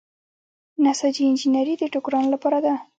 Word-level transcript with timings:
نساجي 0.85 1.23
انجنیری 1.29 1.75
د 1.79 1.83
ټوکرانو 1.93 2.29
لپاره 2.35 2.57
ده. 2.65 2.73